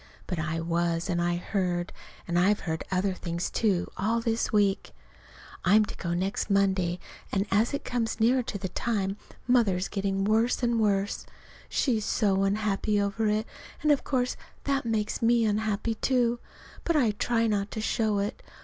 [0.25, 1.93] But I was, and I heard.
[2.27, 4.93] And I've heard other things, too, all this week.
[5.63, 6.97] I'm to go next Monday,
[7.31, 9.15] and as it comes nearer the time
[9.47, 11.27] Mother's getting worse and worse.
[11.69, 13.45] She's so unhappy over it.
[13.83, 16.39] And of course that makes me unhappy, too.
[16.83, 18.41] But I try not to show it.